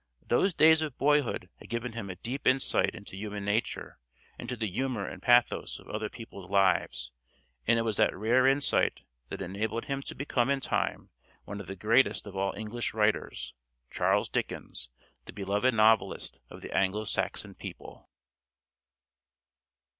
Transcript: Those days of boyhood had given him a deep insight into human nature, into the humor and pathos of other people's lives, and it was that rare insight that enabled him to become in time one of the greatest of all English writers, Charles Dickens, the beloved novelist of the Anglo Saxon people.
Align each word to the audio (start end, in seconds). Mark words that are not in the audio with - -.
Those 0.25 0.55
days 0.55 0.81
of 0.81 0.97
boyhood 0.97 1.51
had 1.57 1.69
given 1.69 1.93
him 1.93 2.09
a 2.09 2.15
deep 2.15 2.47
insight 2.47 2.95
into 2.95 3.15
human 3.15 3.45
nature, 3.45 3.99
into 4.39 4.55
the 4.55 4.65
humor 4.65 5.05
and 5.07 5.21
pathos 5.21 5.77
of 5.77 5.87
other 5.89 6.09
people's 6.09 6.49
lives, 6.49 7.11
and 7.67 7.77
it 7.77 7.83
was 7.83 7.97
that 7.97 8.17
rare 8.17 8.47
insight 8.47 9.03
that 9.29 9.43
enabled 9.43 9.85
him 9.85 10.01
to 10.01 10.15
become 10.15 10.49
in 10.49 10.59
time 10.59 11.11
one 11.45 11.59
of 11.61 11.67
the 11.67 11.75
greatest 11.75 12.25
of 12.25 12.35
all 12.35 12.55
English 12.57 12.95
writers, 12.95 13.53
Charles 13.91 14.27
Dickens, 14.27 14.89
the 15.25 15.33
beloved 15.33 15.71
novelist 15.71 16.39
of 16.49 16.61
the 16.61 16.75
Anglo 16.75 17.05
Saxon 17.05 17.53
people. 17.53 18.09